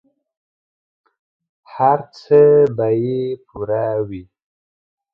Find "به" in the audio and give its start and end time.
2.75-2.87